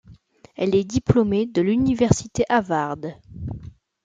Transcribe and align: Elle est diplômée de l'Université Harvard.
Elle 0.55 0.73
est 0.75 0.83
diplômée 0.83 1.45
de 1.45 1.61
l'Université 1.61 2.43
Harvard. 2.49 2.97